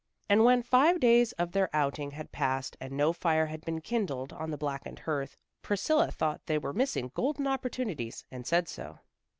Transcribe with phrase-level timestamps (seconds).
[0.27, 4.33] And when five days of their outing had passed and no fire had been kindled
[4.33, 8.97] on the blackened hearth, Priscilla thought they were missing golden opportunities, and said so.